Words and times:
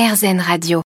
RZN 0.00 0.40
Radio. 0.40 0.89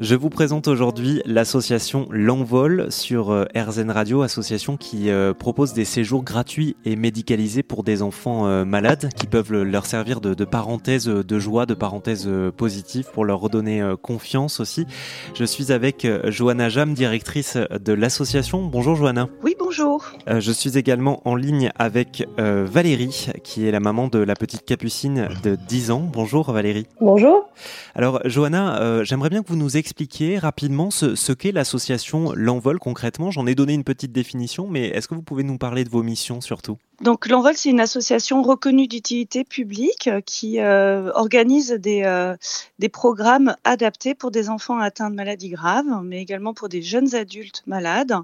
Je 0.00 0.16
vous 0.16 0.28
présente 0.28 0.66
aujourd'hui 0.66 1.22
l'association 1.24 2.08
L'Envol 2.10 2.90
sur 2.90 3.30
euh, 3.30 3.44
RZN 3.54 3.92
Radio, 3.92 4.22
association 4.22 4.76
qui 4.76 5.08
euh, 5.08 5.32
propose 5.34 5.72
des 5.72 5.84
séjours 5.84 6.24
gratuits 6.24 6.74
et 6.84 6.96
médicalisés 6.96 7.62
pour 7.62 7.84
des 7.84 8.02
enfants 8.02 8.48
euh, 8.48 8.64
malades 8.64 9.10
qui 9.14 9.28
peuvent 9.28 9.52
leur 9.52 9.86
servir 9.86 10.20
de, 10.20 10.34
de 10.34 10.44
parenthèse 10.44 11.06
de 11.06 11.38
joie, 11.38 11.64
de 11.64 11.74
parenthèse 11.74 12.28
positive 12.56 13.06
pour 13.12 13.24
leur 13.24 13.38
redonner 13.38 13.94
confiance 14.02 14.58
aussi. 14.58 14.84
Je 15.32 15.44
suis 15.44 15.70
avec 15.70 16.06
Johanna 16.24 16.68
Jam, 16.68 16.92
directrice 16.94 17.56
de 17.56 17.92
l'association. 17.92 18.62
Bonjour 18.62 18.96
Johanna. 18.96 19.28
Oui, 19.44 19.54
bonjour. 19.58 20.04
Je 20.26 20.52
suis 20.52 20.76
également 20.76 21.20
en 21.24 21.36
ligne 21.36 21.70
avec 21.76 22.26
Valérie 22.36 23.28
qui 23.42 23.66
est 23.66 23.70
la 23.70 23.80
maman 23.80 24.08
de 24.08 24.18
la 24.18 24.34
petite 24.34 24.64
capucine 24.64 25.28
de 25.42 25.56
10 25.56 25.90
ans. 25.90 26.08
Bonjour 26.12 26.50
Valérie. 26.50 26.86
Bonjour. 27.00 27.48
Alors 27.94 28.20
Johanna, 28.24 29.04
j'aimerais 29.04 29.30
bien 29.30 29.42
que 29.42 29.48
vous 29.48 29.56
nous 29.56 29.76
expliquer 29.94 30.40
rapidement 30.40 30.90
ce, 30.90 31.32
qu'est 31.32 31.52
l'association 31.52 32.32
L'Envol 32.34 32.80
concrètement? 32.80 33.30
J'en 33.30 33.46
ai 33.46 33.54
donné 33.54 33.74
une 33.74 33.84
petite 33.84 34.10
définition, 34.10 34.66
mais 34.66 34.88
est-ce 34.88 35.06
que 35.06 35.14
vous 35.14 35.22
pouvez 35.22 35.44
nous 35.44 35.56
parler 35.56 35.84
de 35.84 35.88
vos 35.88 36.02
missions 36.02 36.40
surtout? 36.40 36.78
Donc 37.00 37.26
l'Envol, 37.26 37.56
c'est 37.56 37.70
une 37.70 37.80
association 37.80 38.42
reconnue 38.42 38.86
d'utilité 38.86 39.42
publique 39.44 40.06
euh, 40.06 40.20
qui 40.20 40.60
euh, 40.60 41.10
organise 41.14 41.72
des, 41.72 42.04
euh, 42.04 42.36
des 42.78 42.88
programmes 42.88 43.56
adaptés 43.64 44.14
pour 44.14 44.30
des 44.30 44.48
enfants 44.48 44.78
atteints 44.78 45.10
de 45.10 45.16
maladies 45.16 45.50
graves, 45.50 46.02
mais 46.04 46.22
également 46.22 46.54
pour 46.54 46.68
des 46.68 46.82
jeunes 46.82 47.14
adultes 47.16 47.62
malades 47.66 48.14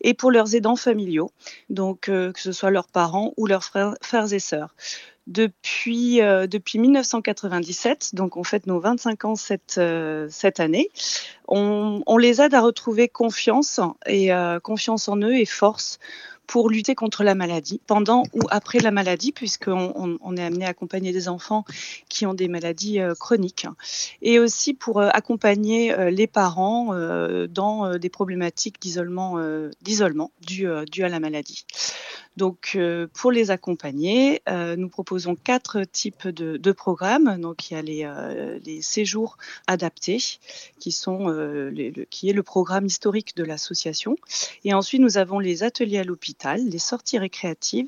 et 0.00 0.14
pour 0.14 0.30
leurs 0.30 0.54
aidants 0.54 0.76
familiaux, 0.76 1.30
donc 1.68 2.02
que 2.02 2.32
ce 2.36 2.52
soit 2.52 2.70
leurs 2.70 2.88
parents 2.88 3.34
ou 3.36 3.46
leurs 3.46 3.64
frères, 3.64 4.32
et 4.32 4.38
sœurs 4.38 4.74
depuis, 5.26 6.20
depuis 6.20 6.78
1997, 6.78 8.10
donc 8.14 8.36
on 8.36 8.44
fête 8.44 8.66
nos 8.66 8.78
25 8.78 9.24
ans 9.24 9.36
cette, 9.36 9.80
cette 10.28 10.60
année. 10.60 10.90
On, 11.48 12.18
les 12.18 12.42
aide 12.42 12.54
à 12.54 12.60
retrouver 12.60 13.08
confiance 13.08 13.80
et 14.06 14.30
confiance 14.62 15.08
en 15.08 15.16
eux 15.16 15.34
et 15.34 15.46
force 15.46 15.98
pour 16.46 16.70
lutter 16.70 16.94
contre 16.94 17.24
la 17.24 17.34
maladie, 17.34 17.80
pendant 17.86 18.24
ou 18.32 18.40
après 18.50 18.78
la 18.80 18.90
maladie, 18.90 19.32
puisqu'on 19.32 20.18
on, 20.20 20.36
est 20.36 20.42
amené 20.42 20.66
à 20.66 20.68
accompagner 20.68 21.12
des 21.12 21.28
enfants 21.28 21.64
qui 22.08 22.26
ont 22.26 22.34
des 22.34 22.48
maladies 22.48 22.98
chroniques, 23.18 23.66
et 24.22 24.38
aussi 24.38 24.74
pour 24.74 25.00
accompagner 25.00 25.94
les 26.10 26.26
parents 26.26 26.94
dans 27.48 27.96
des 27.96 28.08
problématiques 28.08 28.80
d'isolement 28.80 29.38
dû 30.40 30.66
à 30.66 31.08
la 31.08 31.20
maladie. 31.20 31.64
Donc, 32.36 32.72
euh, 32.74 33.06
pour 33.12 33.30
les 33.30 33.52
accompagner, 33.52 34.42
euh, 34.48 34.74
nous 34.74 34.88
proposons 34.88 35.36
quatre 35.36 35.84
types 35.84 36.26
de, 36.26 36.72
programmes. 36.72 37.40
Donc, 37.40 37.70
il 37.70 37.74
y 37.74 37.76
a 37.76 37.82
les, 37.82 38.04
euh, 38.04 38.80
séjours 38.80 39.38
adaptés, 39.68 40.18
qui 40.80 40.90
sont 40.90 41.32
qui 42.10 42.28
est 42.28 42.32
le 42.32 42.42
programme 42.42 42.86
historique 42.86 43.36
de 43.36 43.44
l'association. 43.44 44.16
Et 44.64 44.74
ensuite, 44.74 45.00
nous 45.00 45.16
avons 45.16 45.38
les 45.38 45.62
ateliers 45.62 45.98
à 45.98 46.04
l'hôpital, 46.04 46.60
les 46.64 46.78
sorties 46.78 47.18
récréatives. 47.18 47.86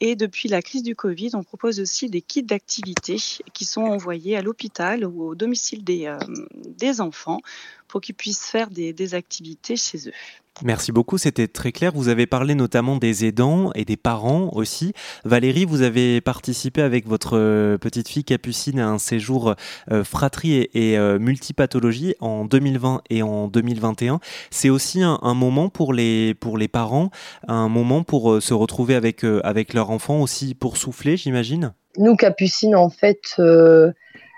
Et 0.00 0.14
depuis 0.14 0.48
la 0.48 0.60
crise 0.60 0.82
du 0.82 0.94
Covid, 0.94 1.30
on 1.34 1.42
propose 1.42 1.80
aussi 1.80 2.10
des 2.10 2.20
kits 2.20 2.42
d'activités 2.42 3.16
qui 3.54 3.64
sont 3.64 3.82
envoyés 3.82 4.36
à 4.36 4.42
l'hôpital 4.42 5.06
ou 5.06 5.28
au 5.28 5.34
domicile 5.34 5.82
des, 5.84 7.00
enfants 7.00 7.40
pour 7.88 8.02
qu'ils 8.02 8.14
puissent 8.14 8.46
faire 8.46 8.68
des 8.68 9.14
activités 9.14 9.76
chez 9.76 10.08
eux. 10.08 10.12
Merci 10.62 10.90
beaucoup, 10.90 11.18
c'était 11.18 11.48
très 11.48 11.70
clair. 11.70 11.92
Vous 11.94 12.08
avez 12.08 12.26
parlé 12.26 12.54
notamment 12.54 12.96
des 12.96 13.26
aidants 13.26 13.72
et 13.74 13.84
des 13.84 13.98
parents 13.98 14.48
aussi. 14.54 14.94
Valérie, 15.24 15.66
vous 15.66 15.82
avez 15.82 16.22
participé 16.22 16.80
avec 16.80 17.06
votre 17.06 17.36
euh, 17.36 17.76
petite 17.76 18.08
fille 18.08 18.24
Capucine 18.24 18.80
à 18.80 18.88
un 18.88 18.98
séjour 18.98 19.54
euh, 19.90 20.02
fratrie 20.02 20.66
et, 20.72 20.96
euh, 20.96 21.18
multipathologie 21.18 22.14
en 22.20 22.46
2020 22.46 23.02
et 23.10 23.22
en 23.22 23.48
2021. 23.48 24.18
C'est 24.50 24.70
aussi 24.70 25.02
un, 25.02 25.18
moment 25.34 25.68
pour 25.68 25.92
les, 25.92 26.32
pour 26.32 26.56
les 26.56 26.68
parents, 26.68 27.10
un 27.48 27.68
moment 27.68 28.02
pour 28.02 28.40
se 28.40 28.54
retrouver 28.54 28.94
avec, 28.94 29.24
avec 29.44 29.74
leur 29.74 29.90
enfant 29.90 30.22
aussi 30.22 30.54
pour 30.54 30.78
souffler, 30.78 31.18
j'imagine? 31.18 31.74
Nous, 31.98 32.16
Capucine, 32.16 32.76
en 32.76 32.88
fait, 32.88 33.36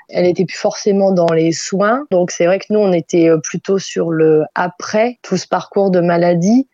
elle 0.09 0.27
était 0.27 0.45
plus 0.45 0.57
forcément 0.57 1.13
dans 1.13 1.33
les 1.33 1.53
soins. 1.53 2.07
Donc 2.11 2.31
c'est 2.31 2.47
vrai 2.47 2.59
que 2.59 2.67
nous, 2.71 2.81
on 2.81 2.93
était 2.93 3.29
euh, 3.29 3.39
plutôt 3.39 3.79
sur 3.79 4.11
le 4.11 4.45
après 4.55 5.19
tout 5.23 5.37
ce 5.37 5.47
parcours 5.47 5.91
de 5.91 6.01
maladie. 6.01 6.69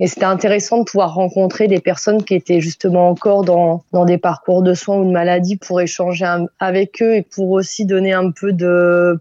Et 0.00 0.06
c'était 0.06 0.24
intéressant 0.24 0.78
de 0.78 0.84
pouvoir 0.84 1.14
rencontrer 1.14 1.68
des 1.68 1.80
personnes 1.80 2.24
qui 2.24 2.34
étaient 2.34 2.60
justement 2.60 3.10
encore 3.10 3.44
dans, 3.44 3.84
dans 3.92 4.06
des 4.06 4.16
parcours 4.16 4.62
de 4.62 4.72
soins 4.72 4.96
ou 4.96 5.04
de 5.04 5.10
maladie 5.10 5.56
pour 5.56 5.80
échanger 5.80 6.26
avec 6.58 7.02
eux 7.02 7.16
et 7.16 7.22
pour 7.22 7.50
aussi 7.50 7.84
donner 7.84 8.14
un 8.14 8.30
peu 8.30 8.52
de, 8.52 9.20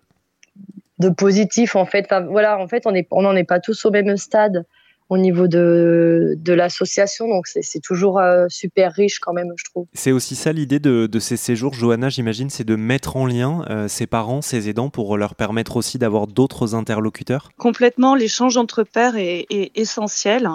de 0.99 1.09
positif. 1.09 1.75
En 1.75 1.85
fait, 1.85 2.07
voilà, 2.29 2.57
en 2.57 2.67
fait, 2.69 2.87
on 3.11 3.21
n'en 3.21 3.35
est 3.35 3.43
pas 3.43 3.59
tous 3.59 3.85
au 3.85 3.91
même 3.91 4.15
stade 4.15 4.65
au 5.11 5.17
niveau 5.17 5.47
de, 5.47 6.35
de 6.37 6.53
l'association. 6.53 7.27
Donc 7.27 7.45
c'est 7.45 7.81
toujours 7.81 8.17
euh, 8.17 8.45
super 8.47 8.93
riche 8.93 9.19
quand 9.19 9.33
même, 9.33 9.51
je 9.57 9.65
trouve. 9.65 9.85
C'est 9.93 10.13
aussi 10.13 10.35
ça 10.35 10.53
l'idée 10.53 10.79
de, 10.79 11.05
de, 11.05 11.19
ces 11.19 11.35
séjours, 11.35 11.73
Johanna, 11.73 12.07
j'imagine, 12.07 12.49
c'est 12.49 12.63
de 12.63 12.77
mettre 12.77 13.17
en 13.17 13.25
lien 13.25 13.65
euh, 13.69 13.89
ses 13.89 14.07
parents, 14.07 14.41
ses 14.41 14.69
aidants 14.69 14.89
pour 14.89 15.17
leur 15.17 15.35
permettre 15.35 15.75
aussi 15.75 15.97
d'avoir 15.97 16.27
d'autres 16.27 16.75
interlocuteurs? 16.75 17.51
Complètement, 17.57 18.15
l'échange 18.15 18.55
entre 18.55 18.83
pairs 18.83 19.17
est, 19.17 19.47
est 19.49 19.77
essentiel 19.77 20.47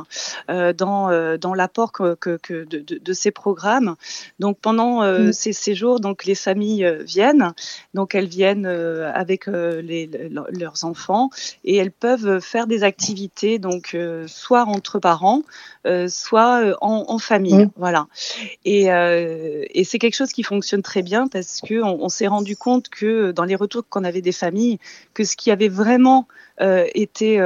euh, 0.48 0.72
dans, 0.72 1.10
euh, 1.10 1.36
dans 1.36 1.52
l'apport 1.52 1.92
que, 1.92 2.14
que, 2.14 2.38
que 2.38 2.64
de, 2.64 2.78
de, 2.78 2.96
de, 2.96 3.12
ces 3.12 3.32
programmes. 3.32 3.94
Donc 4.38 4.58
pendant 4.58 5.02
mm. 5.02 5.34
ces 5.34 5.52
séjours, 5.52 6.00
donc 6.00 6.24
les 6.24 6.34
familles 6.34 6.90
viennent, 7.04 7.52
donc 7.92 8.14
elles 8.14 8.26
viennent 8.26 8.64
avec 8.66 9.48
les, 9.48 10.08
leurs 10.50 10.84
enfants 10.84 11.28
et 11.64 11.76
elles 11.76 11.92
peuvent 11.92 12.40
faire 12.40 12.66
des 12.66 12.84
activités 12.84 13.58
donc 13.58 13.94
soit 14.46 14.64
entre 14.64 15.00
parents, 15.00 15.42
euh, 15.86 16.06
soit 16.08 16.62
euh, 16.62 16.74
en, 16.80 17.18
famille. 17.18 17.64
Mmh. 17.66 17.70
Voilà. 17.76 18.06
Et, 18.64 18.92
euh, 18.92 19.64
et 19.70 19.82
c'est 19.82 19.98
quelque 19.98 20.14
chose 20.14 20.32
qui 20.32 20.44
fonctionne 20.44 20.82
très 20.82 21.02
bien 21.02 21.26
parce 21.26 21.60
que 21.60 21.82
on, 21.82 22.08
s'est 22.08 22.28
rendu 22.28 22.56
compte 22.56 22.88
que 22.88 23.32
dans 23.32 23.44
les 23.44 23.56
retours 23.56 23.82
qu'on 23.88 24.04
avait 24.04 24.22
des 24.22 24.32
familles, 24.32 24.78
que 25.14 25.24
ce 25.24 25.36
qui 25.36 25.50
avait 25.50 25.68
vraiment 25.68 26.28
été 26.58 27.38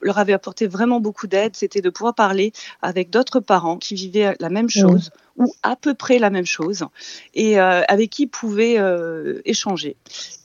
leur 0.00 0.18
avait 0.18 0.32
apporté 0.32 0.66
vraiment 0.66 0.98
beaucoup 1.00 1.26
d'aide, 1.26 1.54
c'était 1.54 1.82
de 1.82 1.90
pouvoir 1.90 2.14
parler 2.14 2.52
avec 2.82 3.10
d'autres 3.10 3.40
parents 3.40 3.76
qui 3.76 3.94
vivaient 3.94 4.34
la 4.40 4.48
même 4.48 4.66
mmh. 4.66 4.98
Ou 5.36 5.52
à 5.62 5.76
peu 5.76 5.94
près 5.94 6.18
la 6.18 6.30
même 6.30 6.46
chose 6.46 6.84
et 7.34 7.60
euh, 7.60 7.82
avec 7.88 8.10
qui 8.10 8.22
ils 8.24 8.28
pouvaient 8.28 8.78
euh, 8.78 9.40
échanger 9.44 9.96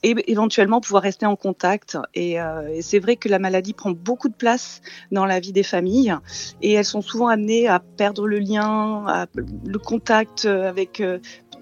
et 0.02 0.14
éventuellement 0.26 0.80
pouvoir 0.80 1.02
rester 1.02 1.26
en 1.26 1.36
contact. 1.36 1.98
Et, 2.14 2.40
euh, 2.40 2.68
et 2.68 2.82
c'est 2.82 2.98
vrai 2.98 3.16
que 3.16 3.28
la 3.28 3.38
maladie 3.38 3.72
prend 3.72 3.90
beaucoup 3.90 4.28
de 4.28 4.34
place 4.34 4.82
dans 5.10 5.24
la 5.24 5.40
vie 5.40 5.52
des 5.52 5.62
familles 5.62 6.14
et 6.60 6.72
elles 6.72 6.84
sont 6.84 7.02
souvent 7.02 7.28
amenées 7.28 7.68
à 7.68 7.80
perdre 7.80 8.26
le 8.26 8.38
lien, 8.38 9.04
à, 9.06 9.26
le 9.34 9.78
contact 9.78 10.44
avec 10.44 11.02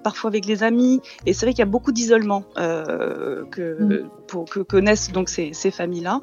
parfois 0.02 0.30
avec 0.30 0.46
les 0.46 0.62
amis. 0.62 1.00
Et 1.26 1.32
c'est 1.32 1.46
vrai 1.46 1.52
qu'il 1.52 1.60
y 1.60 1.62
a 1.62 1.66
beaucoup 1.66 1.92
d'isolement 1.92 2.44
euh, 2.58 3.44
que, 3.46 3.82
mmh. 3.82 4.10
pour, 4.26 4.44
que 4.46 4.60
connaissent 4.60 5.12
donc 5.12 5.28
ces, 5.28 5.52
ces 5.52 5.70
familles-là. 5.70 6.20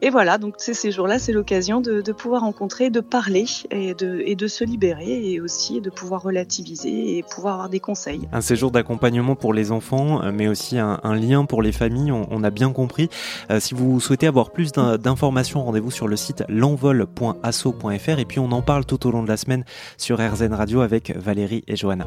Et 0.00 0.10
voilà, 0.10 0.38
donc 0.38 0.54
ces 0.58 0.90
jours-là, 0.90 1.18
c'est 1.18 1.32
l'occasion 1.32 1.80
de, 1.80 2.12
pouvoir 2.12 2.42
rencontrer, 2.42 2.90
de 2.90 3.00
parler 3.00 3.46
et 3.70 3.94
de, 3.94 4.46
se 4.46 4.64
libérer 4.64 5.32
et 5.32 5.40
aussi 5.40 5.80
de 5.80 5.90
pouvoir 5.90 6.22
relativiser 6.22 7.18
et 7.18 7.22
pouvoir 7.22 7.54
avoir 7.54 7.68
des 7.68 7.80
conseils. 7.80 8.28
Un 8.32 8.40
séjour 8.40 8.70
d'accompagnement 8.70 9.34
pour 9.36 9.52
les 9.52 9.72
enfants, 9.72 10.22
euh, 10.22 10.32
mais 10.32 10.48
aussi 10.48 10.78
un, 10.78 10.98
lien 11.14 11.44
pour 11.44 11.62
les 11.62 11.72
familles, 11.72 12.12
on, 12.12 12.26
on 12.30 12.44
a 12.44 12.50
bien 12.50 12.72
compris. 12.72 13.08
Euh, 13.50 13.60
si 13.60 13.74
vous 13.74 14.00
souhaitez 14.00 14.26
avoir 14.26 14.50
plus 14.50 14.72
d'informations, 14.72 15.64
rendez-vous 15.64 15.90
sur 15.90 16.08
le 16.08 16.16
site 16.16 16.44
l'envol.asso.fr 16.48 18.18
et 18.18 18.24
puis 18.24 18.38
on 18.38 18.52
en 18.52 18.62
parle 18.62 18.86
tout 18.86 19.06
au 19.06 19.10
long 19.10 19.22
de 19.22 19.28
la 19.28 19.36
semaine 19.36 19.64
sur 19.96 20.18
RZN 20.18 20.54
Radio 20.54 20.80
avec 20.80 21.14
Valérie 21.16 21.64
et 21.66 21.76
Johanna. 21.76 22.06